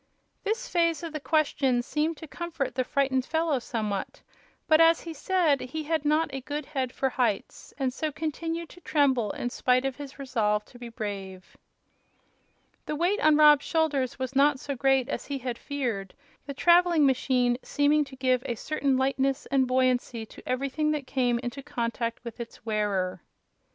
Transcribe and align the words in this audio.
This 0.43 0.67
phase 0.67 1.03
of 1.03 1.13
the 1.13 1.19
question 1.19 1.83
seemed 1.83 2.17
to 2.17 2.27
comfort 2.27 2.73
the 2.73 2.83
frightened 2.83 3.23
fellow 3.23 3.59
somewhat; 3.59 4.19
but, 4.67 4.81
as 4.81 5.01
he 5.01 5.13
said, 5.13 5.61
he 5.61 5.83
had 5.83 6.05
not 6.05 6.33
a 6.33 6.41
good 6.41 6.65
head 6.65 6.91
for 6.91 7.07
heights, 7.07 7.71
and 7.77 7.93
so 7.93 8.11
continued 8.11 8.67
to 8.69 8.81
tremble 8.81 9.29
in 9.29 9.51
spite 9.51 9.85
of 9.85 9.97
his 9.97 10.17
resolve 10.17 10.65
to 10.65 10.79
be 10.79 10.89
brave. 10.89 11.55
The 12.87 12.95
weight 12.95 13.19
on 13.19 13.37
Rob's 13.37 13.63
shoulders 13.67 14.17
was 14.17 14.35
not 14.35 14.59
so 14.59 14.75
great 14.75 15.07
as 15.07 15.27
he 15.27 15.37
had 15.37 15.59
feared, 15.59 16.15
the 16.47 16.55
traveling 16.55 17.05
machine 17.05 17.59
seeming 17.61 18.03
to 18.05 18.15
give 18.15 18.41
a 18.47 18.55
certain 18.55 18.97
lightness 18.97 19.45
and 19.51 19.67
buoyancy 19.67 20.25
to 20.25 20.49
everything 20.49 20.89
that 20.93 21.05
came 21.05 21.37
into 21.43 21.61
contact 21.61 22.23
with 22.23 22.39
its 22.39 22.65
wearer. 22.65 23.21